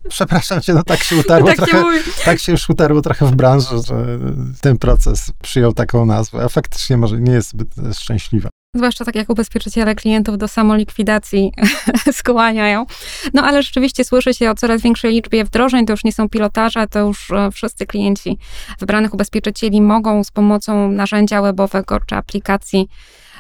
Przepraszam 0.10 0.62
cię, 0.62 0.74
no 0.74 0.84
tak 0.84 1.04
się 1.04 1.16
utarło 1.16 1.48
tak 1.54 1.56
trochę, 1.56 2.04
się 2.04 2.12
tak 2.26 2.40
się 2.40 2.52
już 2.52 2.70
utarło 2.70 3.02
trochę 3.02 3.26
w 3.26 3.36
branży, 3.36 3.76
że 3.88 4.20
ten 4.62 4.78
proces 4.78 5.32
przyjął 5.42 5.74
taką 5.74 6.06
nazwę, 6.06 6.44
a 6.44 6.50
faktycznie 6.50 6.98
może 6.98 7.20
nie 7.20 7.32
jest 7.32 7.50
zbyt 7.50 7.70
szczęśliwa. 7.94 8.50
Zwłaszcza 8.76 9.06
tak 9.06 9.16
jak 9.16 9.30
ubezpieczyciele 9.30 9.96
klientów 9.96 10.38
do 10.38 10.48
samolikwidacji 10.48 11.52
skłaniają. 12.20 12.86
No 13.34 13.44
ale 13.44 13.64
rzeczywiście 13.64 14.06
słyszy 14.06 14.34
się 14.34 14.52
o 14.52 14.56
coraz 14.56 14.82
większej 14.82 15.12
liczbie 15.12 15.46
wdrożeń, 15.46 15.86
to 15.86 15.94
już 15.94 16.04
nie 16.04 16.14
są 16.14 16.30
pilotaże, 16.30 16.88
to 16.88 17.00
już 17.00 17.32
e, 17.32 17.52
wszyscy 17.52 17.86
klienci 17.86 18.38
wybranych 18.80 19.14
ubezpieczycieli 19.14 19.82
mogą 19.82 20.24
z 20.24 20.32
pomocą 20.32 20.92
narzędzia 20.92 21.42
webowego 21.42 22.00
czy 22.00 22.16
aplikacji 22.16 22.88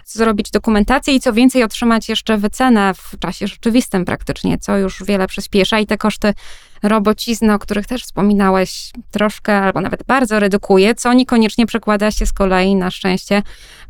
zrobić 0.05 0.51
dokumentację 0.51 1.15
i 1.15 1.19
co 1.19 1.33
więcej 1.33 1.63
otrzymać 1.63 2.09
jeszcze 2.09 2.37
wycenę 2.37 2.93
w 2.93 3.19
czasie 3.19 3.47
rzeczywistym 3.47 4.05
praktycznie, 4.05 4.57
co 4.57 4.77
już 4.77 5.03
wiele 5.03 5.27
przyspiesza 5.27 5.79
i 5.79 5.85
te 5.85 5.97
koszty 5.97 6.33
robocizny, 6.83 7.53
o 7.53 7.59
których 7.59 7.87
też 7.87 8.03
wspominałeś, 8.03 8.91
troszkę 9.11 9.57
albo 9.57 9.81
nawet 9.81 10.03
bardzo 10.03 10.39
redukuje, 10.39 10.95
co 10.95 11.13
niekoniecznie 11.13 11.65
przekłada 11.65 12.11
się 12.11 12.25
z 12.25 12.33
kolei 12.33 12.75
na 12.75 12.91
szczęście 12.91 13.43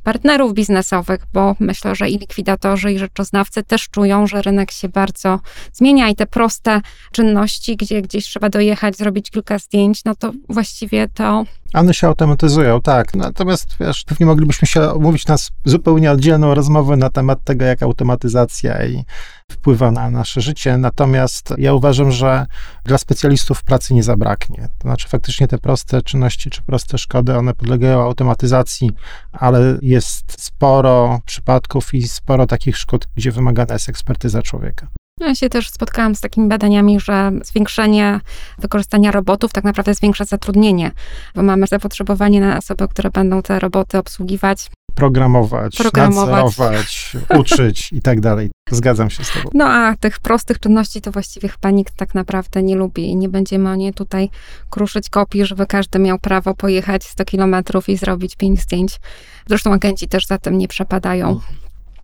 partnerów 0.03 0.53
biznesowych, 0.53 1.19
bo 1.34 1.55
myślę, 1.60 1.96
że 1.96 2.10
i 2.10 2.17
likwidatorzy, 2.17 2.93
i 2.93 3.00
rzeczoznawcy 3.00 3.63
też 3.63 3.89
czują, 3.89 4.27
że 4.27 4.41
rynek 4.41 4.72
się 4.72 4.89
bardzo 4.89 5.39
zmienia 5.74 6.10
i 6.10 6.15
te 6.15 6.25
proste 6.25 6.81
czynności, 7.12 7.77
gdzie 7.77 8.01
gdzieś 8.01 8.25
trzeba 8.25 8.50
dojechać, 8.50 8.98
zrobić 8.98 9.31
kilka 9.31 9.60
zdjęć, 9.60 10.05
no 10.05 10.15
to 10.15 10.31
właściwie 10.50 11.08
to 11.08 11.46
one 11.74 11.93
się 11.93 12.08
automatyzują, 12.08 12.81
tak. 12.81 13.13
Natomiast 13.13 13.67
wiesz, 13.79 14.03
pewnie 14.03 14.25
moglibyśmy 14.25 14.67
się 14.67 14.93
umówić 14.93 15.27
na 15.27 15.36
zupełnie 15.65 16.12
oddzielną 16.12 16.53
rozmowę 16.53 16.98
na 16.98 17.10
temat 17.10 17.43
tego, 17.43 17.65
jak 17.65 17.84
automatyzacja 17.84 18.86
i 18.86 19.03
wpływa 19.51 19.91
na 19.91 20.10
nasze 20.10 20.41
życie. 20.41 20.77
Natomiast 20.77 21.53
ja 21.58 21.74
uważam, 21.74 22.12
że 22.12 22.46
dla 22.86 22.98
specjalistów 22.98 23.63
pracy 23.63 23.94
nie 23.94 24.03
zabraknie. 24.03 24.70
To 24.77 24.82
znaczy, 24.82 25.08
faktycznie 25.08 25.48
te 25.48 25.58
proste 25.58 26.01
czynności 26.01 26.50
czy 26.50 26.62
proste 26.62 26.98
szkody, 26.98 27.38
one 27.38 27.53
podlegają 27.53 28.01
automatyzacji, 28.01 28.91
ale 29.32 29.77
jest 29.82 30.41
sporo 30.41 31.20
przypadków 31.25 31.94
i 31.94 32.08
sporo 32.08 32.46
takich 32.46 32.77
szkód, 32.77 33.08
gdzie 33.15 33.32
wymagana 33.32 33.74
jest 33.74 33.89
ekspertyza 33.89 34.41
człowieka. 34.41 34.88
Ja 35.20 35.36
się 35.36 35.50
też 35.50 35.70
spotkałam 35.70 36.15
z 36.15 36.22
takimi 36.22 36.48
badaniami, 36.48 37.00
że 37.00 37.32
zwiększenie 37.44 38.20
wykorzystania 38.60 39.12
robotów 39.12 39.53
tak 39.53 39.63
naprawdę 39.63 39.94
zwiększa 39.94 40.25
zatrudnienie, 40.25 40.91
bo 41.36 41.44
mamy 41.44 41.68
zapotrzebowanie 41.68 42.41
na 42.41 42.58
osoby, 42.58 42.88
które 42.88 43.10
będą 43.10 43.41
te 43.41 43.60
roboty 43.60 43.98
obsługiwać. 43.98 44.70
Programować, 45.00 45.75
Programować. 45.75 46.29
nadzorować, 46.29 47.18
uczyć 47.39 47.94
i 47.94 48.01
tak 48.01 48.20
dalej. 48.20 48.50
Zgadzam 48.72 49.10
się 49.10 49.24
z 49.24 49.32
tobą. 49.32 49.50
No 49.53 49.65
a 49.65 49.96
tych 49.96 50.20
prostych 50.20 50.60
czynności 50.60 51.01
to 51.01 51.12
właściwie 51.12 51.50
chyba 51.50 51.72
nikt 51.72 51.96
tak 51.96 52.15
naprawdę 52.15 52.63
nie 52.63 52.75
lubi 52.75 53.10
i 53.10 53.15
nie 53.15 53.29
będziemy 53.29 53.70
o 53.70 53.75
nie 53.75 53.94
tutaj 53.94 54.29
kruszyć 54.70 55.10
kopii, 55.10 55.46
żeby 55.46 55.65
każdy 55.65 56.00
miał 56.00 56.20
prawo 56.20 56.53
pojechać 56.53 57.03
100 57.03 57.25
kilometrów 57.25 57.89
i 57.89 57.98
zrobić 57.98 58.36
5 58.36 58.62
zdjęć. 58.62 59.00
Zresztą 59.48 59.74
agenci 59.74 60.08
też 60.08 60.27
za 60.27 60.38
tym 60.38 60.58
nie 60.58 60.68
przepadają. 60.68 61.39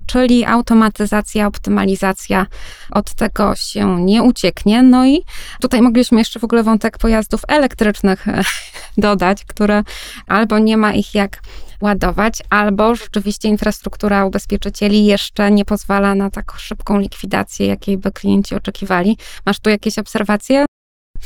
Czyli 0.05 0.45
automatyzacja, 0.45 1.47
optymalizacja, 1.47 2.45
od 2.91 3.13
tego 3.13 3.55
się 3.55 4.01
nie 4.01 4.23
ucieknie. 4.23 4.83
No 4.83 5.05
i 5.05 5.23
tutaj 5.61 5.81
mogliśmy 5.81 6.19
jeszcze 6.19 6.39
w 6.39 6.43
ogóle 6.43 6.63
wątek 6.63 6.97
pojazdów 6.97 7.41
elektrycznych 7.47 8.27
e, 8.27 8.41
dodać, 8.97 9.45
które 9.45 9.83
albo 10.27 10.59
nie 10.59 10.77
ma 10.77 10.93
ich 10.93 11.15
jak 11.15 11.41
ładować, 11.81 12.41
albo 12.49 12.95
rzeczywiście 12.95 13.47
infrastruktura 13.47 14.25
ubezpieczycieli 14.25 15.05
jeszcze 15.05 15.51
nie 15.51 15.65
pozwala 15.65 16.15
na 16.15 16.29
tak 16.29 16.51
szybką 16.57 16.99
likwidację, 16.99 17.67
jakiej 17.67 17.97
by 17.97 18.11
klienci 18.11 18.55
oczekiwali. 18.55 19.17
Masz 19.45 19.59
tu 19.59 19.69
jakieś 19.69 19.99
obserwacje? 19.99 20.65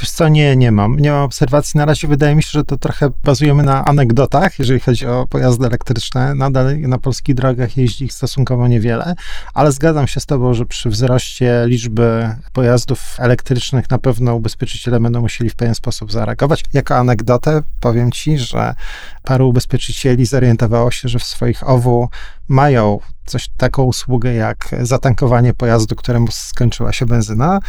Wiesz 0.02 0.12
co, 0.12 0.28
nie, 0.28 0.56
nie 0.56 0.72
mam. 0.72 1.00
Nie 1.00 1.12
mam 1.12 1.24
obserwacji. 1.24 1.78
Na 1.78 1.86
razie 1.86 2.08
wydaje 2.08 2.36
mi 2.36 2.44
się, 2.44 2.50
że 2.52 2.64
to 2.64 2.78
trochę 2.78 3.10
bazujemy 3.24 3.64
na 3.64 3.86
anegdotach, 3.86 4.60
jeżeli 4.60 4.80
chodzi 4.80 5.06
o 5.06 5.28
pojazdy 5.30 5.66
elektryczne. 5.66 6.36
Nadal 6.36 6.80
na 6.80 6.98
polskich 6.98 7.36
drogach 7.36 7.78
jeździ 7.78 8.06
ich 8.06 8.14
stosunkowo 8.14 8.68
niewiele, 8.68 9.16
ale 9.54 9.72
zgadzam 9.72 10.08
się 10.08 10.20
z 10.20 10.26
tobą, 10.26 10.54
że 10.54 10.66
przy 10.66 10.90
wzroście 10.90 11.64
liczby 11.66 12.36
pojazdów 12.54 13.16
elektrycznych 13.18 13.90
na 13.90 13.98
pewno 13.98 14.36
ubezpieczyciele 14.36 15.00
będą 15.00 15.22
musieli 15.22 15.50
w 15.50 15.56
pewien 15.56 15.76
sposób 15.76 16.12
zareagować. 16.12 16.64
Jako 16.74 16.96
anegdotę 16.96 17.62
powiem 17.80 18.12
ci, 18.12 18.38
że 18.38 18.76
paru 19.24 19.50
ubezpieczycieli 19.50 20.26
zorientowało 20.26 20.92
się, 20.92 21.10
że 21.10 21.20
w 21.20 21.24
swoich 21.24 21.70
OWU 21.70 22.10
mają 22.48 23.00
coś 23.26 23.50
taką 23.58 23.84
usługę 23.84 24.34
jak 24.34 24.70
zatankowanie 24.82 25.54
pojazdu, 25.54 25.96
któremu 25.96 26.28
skończyła 26.32 26.94
się 26.94 27.06
benzyna, 27.06 27.60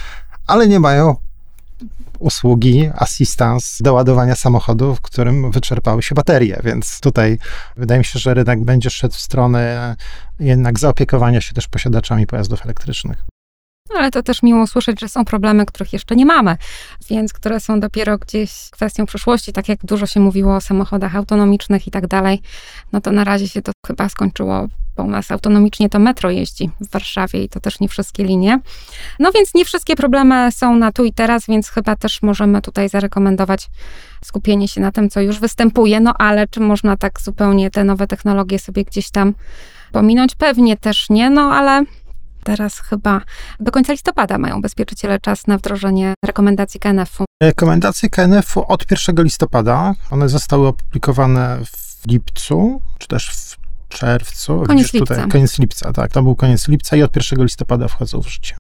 ale 0.46 0.68
nie 0.68 0.80
mają 0.80 1.16
usługi 2.20 2.90
assistance 2.94 3.84
do 3.84 3.94
ładowania 3.94 4.34
samochodu, 4.34 4.94
w 4.94 5.00
którym 5.00 5.50
wyczerpały 5.50 6.02
się 6.02 6.14
baterie, 6.14 6.60
więc 6.64 7.00
tutaj 7.00 7.38
wydaje 7.76 7.98
mi 7.98 8.04
się, 8.04 8.18
że 8.18 8.34
rynek 8.34 8.64
będzie 8.64 8.90
szedł 8.90 9.14
w 9.14 9.20
stronę 9.20 9.96
jednak 10.40 10.78
zaopiekowania 10.78 11.40
się 11.40 11.52
też 11.52 11.68
posiadaczami 11.68 12.26
pojazdów 12.26 12.64
elektrycznych. 12.64 13.24
Ale 13.96 14.10
to 14.10 14.22
też 14.22 14.42
miło 14.42 14.66
słyszeć, 14.66 15.00
że 15.00 15.08
są 15.08 15.24
problemy, 15.24 15.66
których 15.66 15.92
jeszcze 15.92 16.16
nie 16.16 16.26
mamy, 16.26 16.56
więc 17.10 17.32
które 17.32 17.60
są 17.60 17.80
dopiero 17.80 18.18
gdzieś 18.18 18.70
kwestią 18.70 19.06
przyszłości, 19.06 19.52
tak 19.52 19.68
jak 19.68 19.84
dużo 19.84 20.06
się 20.06 20.20
mówiło 20.20 20.56
o 20.56 20.60
samochodach 20.60 21.16
autonomicznych 21.16 21.86
i 21.86 21.90
tak 21.90 22.06
dalej. 22.06 22.42
No 22.92 23.00
to 23.00 23.12
na 23.12 23.24
razie 23.24 23.48
się 23.48 23.62
to 23.62 23.72
chyba 23.86 24.08
skończyło 24.08 24.68
bo 24.96 25.02
u 25.02 25.06
nas 25.06 25.30
autonomicznie 25.30 25.88
to 25.88 25.98
metro 25.98 26.30
jeździ 26.30 26.70
w 26.80 26.90
Warszawie 26.90 27.44
i 27.44 27.48
to 27.48 27.60
też 27.60 27.80
nie 27.80 27.88
wszystkie 27.88 28.24
linie. 28.24 28.60
No 29.18 29.32
więc 29.32 29.54
nie 29.54 29.64
wszystkie 29.64 29.96
problemy 29.96 30.52
są 30.52 30.76
na 30.76 30.92
tu 30.92 31.04
i 31.04 31.12
teraz, 31.12 31.46
więc 31.46 31.68
chyba 31.68 31.96
też 31.96 32.22
możemy 32.22 32.62
tutaj 32.62 32.88
zarekomendować 32.88 33.70
skupienie 34.24 34.68
się 34.68 34.80
na 34.80 34.92
tym, 34.92 35.10
co 35.10 35.20
już 35.20 35.38
występuje, 35.38 36.00
no 36.00 36.14
ale 36.18 36.48
czy 36.48 36.60
można 36.60 36.96
tak 36.96 37.20
zupełnie 37.20 37.70
te 37.70 37.84
nowe 37.84 38.06
technologie 38.06 38.58
sobie 38.58 38.84
gdzieś 38.84 39.10
tam 39.10 39.34
pominąć? 39.92 40.34
Pewnie 40.34 40.76
też 40.76 41.10
nie, 41.10 41.30
no 41.30 41.42
ale 41.42 41.84
Teraz 42.44 42.78
chyba 42.78 43.20
do 43.60 43.72
końca 43.72 43.92
listopada 43.92 44.38
mają 44.38 44.58
ubezpieczyciele 44.58 45.20
czas 45.20 45.46
na 45.46 45.58
wdrożenie 45.58 46.14
rekomendacji 46.24 46.80
KNF-u. 46.80 47.24
Rekomendacje 47.42 48.08
KNF-u 48.08 48.64
od 48.68 48.90
1 48.90 49.24
listopada. 49.24 49.94
One 50.10 50.28
zostały 50.28 50.66
opublikowane 50.66 51.58
w 51.64 52.06
lipcu, 52.06 52.82
czy 52.98 53.08
też 53.08 53.30
w 53.30 53.59
czerwcu. 53.90 54.62
Koniec 54.66 54.86
Widzisz, 54.86 54.92
lipca. 54.92 55.14
Tutaj, 55.14 55.30
koniec 55.30 55.58
lipca, 55.58 55.92
tak. 55.92 56.12
To 56.12 56.22
był 56.22 56.36
koniec 56.36 56.68
lipca 56.68 56.96
i 56.96 57.02
od 57.02 57.16
1 57.16 57.44
listopada 57.44 57.88
wchodzą 57.88 58.22
w 58.22 58.28
życie. 58.28 58.56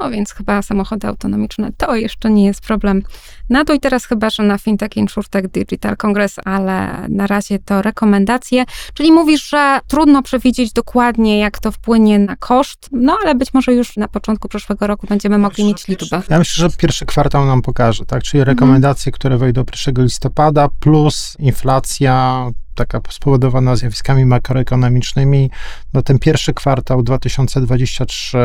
No 0.00 0.10
więc 0.10 0.32
chyba 0.32 0.62
samochody 0.62 1.08
autonomiczne 1.08 1.70
to 1.76 1.96
jeszcze 1.96 2.30
nie 2.30 2.44
jest 2.44 2.60
problem. 2.60 3.02
Na 3.48 3.64
to 3.64 3.74
i 3.74 3.80
teraz 3.80 4.04
chyba, 4.04 4.30
że 4.30 4.42
na 4.42 4.58
FinTech 4.58 4.96
InsurTech 4.96 5.48
Digital 5.48 5.96
Congress, 5.96 6.36
ale 6.44 7.06
na 7.08 7.26
razie 7.26 7.58
to 7.58 7.82
rekomendacje. 7.82 8.64
Czyli 8.94 9.12
mówisz, 9.12 9.48
że 9.50 9.80
trudno 9.86 10.22
przewidzieć 10.22 10.72
dokładnie, 10.72 11.38
jak 11.38 11.58
to 11.58 11.72
wpłynie 11.72 12.18
na 12.18 12.36
koszt, 12.36 12.88
no 12.92 13.18
ale 13.22 13.34
być 13.34 13.54
może 13.54 13.72
już 13.72 13.96
na 13.96 14.08
początku 14.08 14.48
przyszłego 14.48 14.86
roku 14.86 15.06
będziemy 15.06 15.38
mogli 15.38 15.64
mieć 15.64 15.88
liczbę. 15.88 16.22
Ja 16.28 16.38
myślę, 16.38 16.68
że 16.68 16.76
pierwszy 16.76 17.06
kwartał 17.06 17.46
nam 17.46 17.62
pokaże, 17.62 18.06
tak? 18.06 18.22
Czyli 18.22 18.44
rekomendacje, 18.44 19.12
które 19.12 19.38
wejdą 19.38 19.64
1 19.86 20.04
listopada, 20.04 20.68
plus 20.80 21.36
inflacja, 21.38 22.46
taka 22.74 23.00
spowodowana 23.10 23.76
zjawiskami 23.76 24.26
makroekonomicznymi. 24.26 25.50
No 25.94 26.02
ten 26.02 26.18
pierwszy 26.18 26.54
kwartał 26.54 27.02
2023 27.02 28.38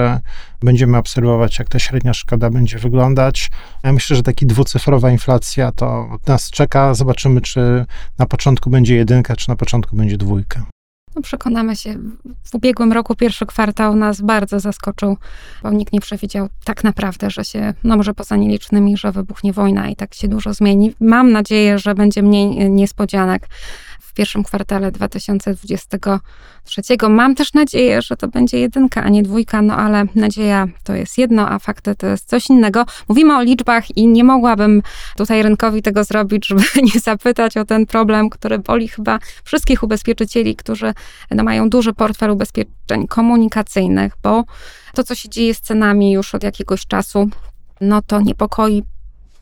będziemy 0.62 0.98
obserwować, 0.98 1.60
jak 1.60 1.70
ta 1.70 1.80
średnia 1.80 2.14
szkoda 2.14 2.50
będzie 2.50 2.80
wyglądać. 2.80 3.52
Ja 3.84 3.94
myślę, 3.94 4.16
że 4.16 4.24
taki 4.24 4.46
dwucyfrowa 4.46 5.12
inflacja 5.12 5.72
to 5.72 6.18
nas 6.28 6.50
czeka. 6.50 6.94
Zobaczymy, 6.94 7.42
czy 7.42 7.86
na 8.18 8.26
początku 8.26 8.70
będzie 8.70 8.96
jedynka, 8.96 9.36
czy 9.36 9.50
na 9.50 9.56
początku 9.56 9.96
będzie 9.96 10.18
dwójka. 10.18 10.66
No 11.16 11.22
przekonamy 11.22 11.76
się. 11.76 11.96
W 12.44 12.56
ubiegłym 12.56 12.94
roku 12.94 13.16
pierwszy 13.16 13.46
kwartał 13.46 13.96
nas 13.96 14.22
bardzo 14.22 14.60
zaskoczył, 14.60 15.18
bo 15.64 15.72
nikt 15.72 15.94
nie 15.94 16.00
przewidział 16.00 16.50
tak 16.64 16.84
naprawdę, 16.84 17.30
że 17.30 17.46
się, 17.46 17.74
no 17.84 17.98
może 17.98 18.14
poza 18.14 18.36
nielicznymi, 18.36 18.98
że 18.98 19.12
wybuchnie 19.12 19.54
wojna 19.54 19.90
i 19.90 19.96
tak 19.96 20.14
się 20.14 20.28
dużo 20.28 20.54
zmieni. 20.54 20.94
Mam 21.00 21.32
nadzieję, 21.32 21.80
że 21.80 21.96
będzie 21.96 22.22
mniej 22.22 22.72
niespodzianek 22.72 23.48
pierwszym 24.16 24.44
kwartale 24.44 24.92
2023. 24.92 26.82
Mam 27.10 27.36
też 27.36 27.54
nadzieję, 27.54 28.02
że 28.02 28.18
to 28.18 28.28
będzie 28.28 28.60
jedynka, 28.60 29.04
a 29.04 29.10
nie 29.10 29.24
dwójka, 29.24 29.62
no 29.62 29.78
ale 29.78 30.06
nadzieja 30.16 30.68
to 30.84 30.96
jest 30.96 31.18
jedno, 31.18 31.50
a 31.50 31.60
fakty 31.60 31.96
to 31.96 32.08
jest 32.08 32.30
coś 32.30 32.50
innego. 32.50 32.86
Mówimy 33.10 33.38
o 33.38 33.42
liczbach 33.42 33.98
i 33.98 34.08
nie 34.08 34.24
mogłabym 34.24 34.82
tutaj 35.18 35.44
rynkowi 35.44 35.82
tego 35.82 36.04
zrobić, 36.04 36.48
żeby 36.48 36.64
nie 36.94 37.00
zapytać 37.00 37.58
o 37.58 37.66
ten 37.66 37.86
problem, 37.86 38.30
który 38.30 38.60
boli 38.60 38.88
chyba 38.88 39.20
wszystkich 39.44 39.84
ubezpieczycieli, 39.84 40.56
którzy 40.56 40.94
no, 41.32 41.44
mają 41.44 41.70
duży 41.70 41.94
portfel 41.94 42.32
ubezpieczeń 42.32 43.08
komunikacyjnych, 43.08 44.14
bo 44.24 44.44
to, 44.94 45.04
co 45.04 45.16
się 45.16 45.30
dzieje 45.30 45.54
z 45.54 45.62
cenami 45.62 46.12
już 46.12 46.36
od 46.36 46.44
jakiegoś 46.44 46.88
czasu, 46.88 47.30
no 47.82 48.02
to 48.02 48.22
niepokoi 48.22 48.84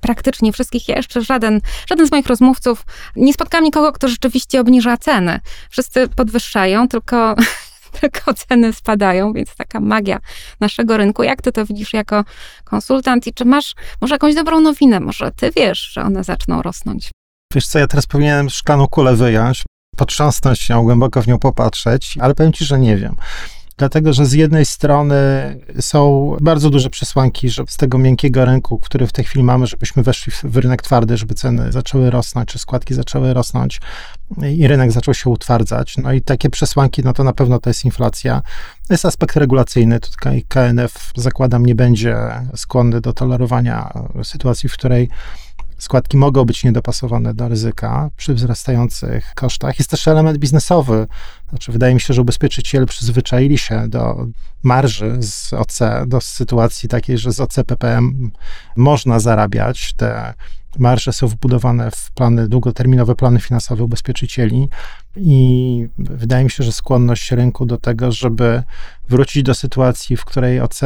praktycznie 0.03 0.53
wszystkich, 0.53 0.87
jeszcze 0.87 1.21
żaden, 1.21 1.61
żaden 1.89 2.07
z 2.07 2.11
moich 2.11 2.27
rozmówców, 2.27 2.85
nie 3.15 3.33
spotkałam 3.33 3.63
nikogo, 3.63 3.91
kto 3.91 4.07
rzeczywiście 4.07 4.61
obniża 4.61 4.97
ceny. 4.97 5.39
Wszyscy 5.69 6.07
podwyższają, 6.07 6.87
tylko 6.87 7.35
tylko 8.01 8.33
ceny 8.33 8.73
spadają, 8.73 9.33
więc 9.33 9.55
taka 9.55 9.79
magia 9.79 10.19
naszego 10.59 10.97
rynku. 10.97 11.23
Jak 11.23 11.41
ty 11.41 11.51
to 11.51 11.65
widzisz 11.65 11.93
jako 11.93 12.23
konsultant 12.63 13.27
i 13.27 13.33
czy 13.33 13.45
masz 13.45 13.75
może 14.01 14.15
jakąś 14.15 14.35
dobrą 14.35 14.59
nowinę? 14.59 14.99
Może 14.99 15.31
ty 15.31 15.51
wiesz, 15.55 15.79
że 15.79 16.01
one 16.01 16.23
zaczną 16.23 16.61
rosnąć? 16.61 17.11
Wiesz 17.53 17.67
co, 17.67 17.79
ja 17.79 17.87
teraz 17.87 18.05
powinienem 18.05 18.49
szklaną 18.49 18.87
kulę 18.87 19.15
wyjąć, 19.15 19.63
potrząsnąć 19.97 20.59
się, 20.59 20.83
głęboko 20.83 21.21
w 21.21 21.27
nią 21.27 21.39
popatrzeć, 21.39 22.17
ale 22.21 22.35
powiem 22.35 22.53
ci, 22.53 22.65
że 22.65 22.79
nie 22.79 22.97
wiem 22.97 23.15
dlatego 23.77 24.13
że 24.13 24.25
z 24.25 24.33
jednej 24.33 24.65
strony 24.65 25.15
są 25.79 26.35
bardzo 26.41 26.69
duże 26.69 26.89
przesłanki, 26.89 27.49
że 27.49 27.63
z 27.67 27.77
tego 27.77 27.97
miękkiego 27.97 28.45
rynku, 28.45 28.79
który 28.79 29.07
w 29.07 29.11
tej 29.11 29.25
chwili 29.25 29.43
mamy, 29.43 29.67
żebyśmy 29.67 30.03
weszli 30.03 30.33
w 30.43 30.57
rynek 30.57 30.81
twardy, 30.81 31.17
żeby 31.17 31.33
ceny 31.33 31.71
zaczęły 31.71 32.09
rosnąć, 32.09 32.49
czy 32.49 32.59
składki 32.59 32.93
zaczęły 32.93 33.33
rosnąć 33.33 33.81
i 34.41 34.67
rynek 34.67 34.91
zaczął 34.91 35.13
się 35.13 35.29
utwardzać. 35.29 35.97
No 35.97 36.13
i 36.13 36.21
takie 36.21 36.49
przesłanki, 36.49 37.01
no 37.03 37.13
to 37.13 37.23
na 37.23 37.33
pewno 37.33 37.59
to 37.59 37.69
jest 37.69 37.85
inflacja. 37.85 38.41
Jest 38.89 39.05
aspekt 39.05 39.35
regulacyjny, 39.35 39.99
tutaj 39.99 40.45
KNF 40.47 41.11
zakładam 41.15 41.65
nie 41.65 41.75
będzie 41.75 42.17
skłonny 42.55 43.01
do 43.01 43.13
tolerowania 43.13 43.93
sytuacji, 44.23 44.69
w 44.69 44.73
której 44.73 45.09
składki 45.77 46.17
mogą 46.17 46.45
być 46.45 46.63
niedopasowane 46.63 47.33
do 47.33 47.47
ryzyka 47.47 48.09
przy 48.17 48.33
wzrastających 48.33 49.33
kosztach. 49.35 49.79
Jest 49.79 49.91
też 49.91 50.07
element 50.07 50.37
biznesowy. 50.37 51.07
Znaczy, 51.53 51.71
wydaje 51.71 51.93
mi 51.93 52.01
się, 52.01 52.13
że 52.13 52.21
ubezpieczyciele 52.21 52.85
przyzwyczaili 52.85 53.57
się 53.57 53.87
do 53.87 54.27
marży 54.63 55.17
z 55.21 55.53
OC, 55.53 55.79
do 56.07 56.21
sytuacji 56.21 56.89
takiej, 56.89 57.17
że 57.17 57.31
z 57.31 57.39
OC 57.39 57.55
PPM 57.67 58.31
można 58.75 59.19
zarabiać. 59.19 59.93
Te 59.93 60.33
marże 60.79 61.13
są 61.13 61.27
wbudowane 61.27 61.91
w 61.91 62.11
plany, 62.11 62.47
długoterminowe 62.47 63.15
plany 63.15 63.39
finansowe 63.39 63.83
ubezpieczycieli 63.83 64.69
i 65.15 65.87
wydaje 65.97 66.43
mi 66.43 66.51
się, 66.51 66.63
że 66.63 66.71
skłonność 66.71 67.31
rynku 67.31 67.65
do 67.65 67.77
tego, 67.77 68.11
żeby 68.11 68.63
wrócić 69.09 69.43
do 69.43 69.53
sytuacji, 69.53 70.17
w 70.17 70.25
której 70.25 70.61
OC 70.61 70.81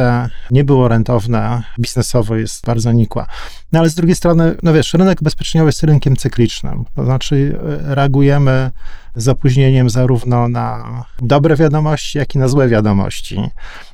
nie 0.50 0.64
było 0.64 0.88
rentowne 0.88 1.62
biznesowo 1.78 2.36
jest 2.36 2.66
bardzo 2.66 2.92
nikła. 2.92 3.26
No 3.72 3.78
ale 3.78 3.90
z 3.90 3.94
drugiej 3.94 4.16
strony, 4.16 4.54
no 4.62 4.72
wiesz, 4.72 4.94
rynek 4.94 5.20
ubezpieczeniowy 5.20 5.68
jest 5.68 5.82
rynkiem 5.82 6.16
cyklicznym, 6.16 6.84
to 6.94 7.04
znaczy 7.04 7.58
e, 7.88 7.94
reagujemy 7.94 8.70
z 9.16 9.28
opóźnieniem 9.28 9.90
zarówno 9.90 10.48
na 10.48 11.04
dobre 11.22 11.56
wiadomości, 11.56 12.18
jak 12.18 12.34
i 12.34 12.38
na 12.38 12.48
złe 12.48 12.68
wiadomości. 12.68 13.40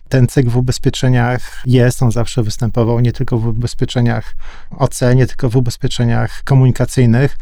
Ten 0.09 0.27
cykl 0.27 0.51
w 0.51 0.57
ubezpieczeniach 0.57 1.63
jest, 1.67 2.03
on 2.03 2.13
zawsze 2.13 2.43
występował 2.43 3.01
nie 3.01 3.13
tylko 3.13 3.39
w 3.39 3.47
ubezpieczeniach 3.47 4.35
OC, 4.71 5.01
nie 5.15 5.27
tylko 5.27 5.51
w 5.51 5.57
ubezpieczeniach 5.57 6.43
komunikacyjnych, 6.45 7.37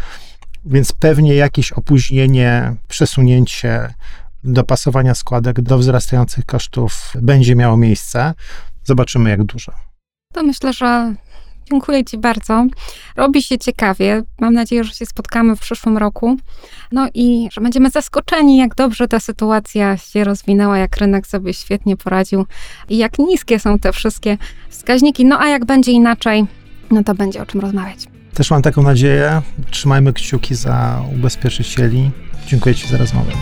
więc 0.65 0.93
pewnie 0.93 1.35
jakieś 1.35 1.73
opóźnienie, 1.73 2.75
przesunięcie 2.89 3.95
dopasowania 4.45 5.15
składek 5.15 5.61
do 5.61 5.79
wzrastających 5.79 6.47
kosztów 6.47 7.13
będzie 7.23 7.57
miało 7.57 7.77
miejsce. 7.77 8.35
Zobaczymy, 8.85 9.31
jak 9.31 9.45
dużo. 9.45 9.73
To 10.33 10.43
myślę, 10.43 10.73
że 10.73 11.15
Dziękuję 11.71 12.05
Ci 12.05 12.19
bardzo. 12.19 12.67
Robi 13.17 13.43
się 13.43 13.59
ciekawie. 13.59 14.23
Mam 14.41 14.55
nadzieję, 14.55 14.85
że 14.85 14.95
się 14.95 15.07
spotkamy 15.07 15.57
w 15.57 15.61
przyszłym 15.61 15.99
roku. 15.99 16.37
No 16.93 17.09
i 17.15 17.49
że 17.53 17.61
będziemy 17.61 17.91
zaskoczeni, 17.91 18.57
jak 18.57 18.75
dobrze 18.75 19.09
ta 19.09 19.21
sytuacja 19.21 19.97
się 19.97 20.25
rozwinęła, 20.25 20.79
jak 20.79 20.97
rynek 20.97 21.27
sobie 21.27 21.55
świetnie 21.55 21.97
poradził 21.97 22.47
i 22.89 22.97
jak 22.97 23.19
niskie 23.19 23.59
są 23.59 23.79
te 23.79 23.93
wszystkie 23.93 24.39
wskaźniki. 24.69 25.25
No 25.25 25.41
a 25.41 25.49
jak 25.49 25.65
będzie 25.65 25.93
inaczej, 25.93 26.47
no 26.91 27.05
to 27.05 27.15
będzie 27.15 27.43
o 27.43 27.47
czym 27.47 27.61
rozmawiać. 27.61 27.99
Też 28.35 28.51
mam 28.51 28.63
taką 28.63 28.83
nadzieję. 28.83 29.43
Trzymajmy 29.71 30.13
kciuki 30.13 30.55
za 30.55 31.03
ubezpieczycieli. 31.15 32.11
Dziękuję 32.47 32.75
Ci 32.75 32.89
za 32.89 32.97
rozmowę. 32.97 33.33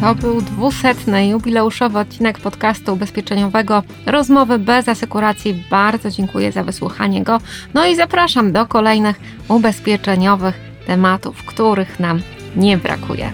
To 0.00 0.14
był 0.14 0.42
dwusetny 0.42 1.28
jubileuszowy 1.28 1.98
odcinek 1.98 2.38
podcastu 2.38 2.92
ubezpieczeniowego 2.94 3.82
Rozmowy 4.06 4.58
bez 4.58 4.88
asekuracji. 4.88 5.64
Bardzo 5.70 6.10
dziękuję 6.10 6.52
za 6.52 6.64
wysłuchanie 6.64 7.22
go. 7.22 7.40
No 7.74 7.86
i 7.86 7.96
zapraszam 7.96 8.52
do 8.52 8.66
kolejnych 8.66 9.20
ubezpieczeniowych 9.48 10.54
tematów, 10.86 11.44
których 11.44 12.00
nam 12.00 12.20
nie 12.56 12.76
brakuje. 12.76 13.32